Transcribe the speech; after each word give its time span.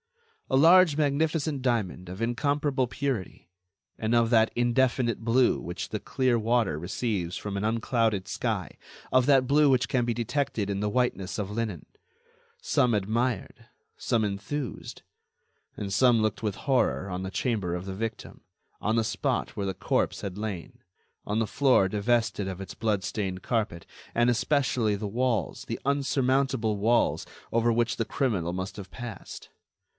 A 0.49 0.57
large 0.57 0.97
magnificent 0.97 1.61
diamond 1.61 2.09
of 2.09 2.21
incomparable 2.21 2.87
purity, 2.87 3.49
and 3.99 4.13
of 4.13 4.31
that 4.31 4.51
indefinite 4.53 5.19
blue 5.19 5.61
which 5.61 5.89
the 5.89 5.99
clear 5.99 6.37
water 6.39 6.77
receives 6.77 7.37
from 7.37 7.55
an 7.55 7.63
unclouded 7.63 8.27
sky, 8.27 8.75
of 9.13 9.27
that 9.27 9.47
blue 9.47 9.69
which 9.69 9.87
can 9.87 10.03
be 10.03 10.13
detected 10.13 10.69
in 10.71 10.79
the 10.81 10.89
whiteness 10.89 11.37
of 11.37 11.51
linen. 11.51 11.85
Some 12.61 12.93
admired, 12.95 13.67
some 13.95 14.25
enthused... 14.25 15.03
and 15.77 15.93
some 15.93 16.21
looked 16.21 16.43
with 16.43 16.55
horror 16.55 17.07
on 17.09 17.21
the 17.23 17.31
chamber 17.31 17.73
of 17.73 17.85
the 17.85 17.95
victim, 17.95 18.41
on 18.81 18.97
the 18.97 19.05
spot 19.05 19.55
where 19.55 19.67
the 19.67 19.75
corpse 19.75 20.19
had 20.19 20.37
lain, 20.37 20.79
on 21.25 21.39
the 21.39 21.47
floor 21.47 21.87
divested 21.87 22.47
of 22.49 22.59
its 22.59 22.73
blood 22.73 23.03
stained 23.03 23.41
carpet, 23.43 23.85
and 24.13 24.29
especially 24.31 24.95
the 24.95 25.07
walls, 25.07 25.63
the 25.65 25.79
unsurmountable 25.85 26.75
walls 26.75 27.25
over 27.53 27.71
which 27.71 27.95
the 27.95 28.03
criminal 28.03 28.51
must 28.51 28.75
have 28.75 28.91
passed. 28.91 29.49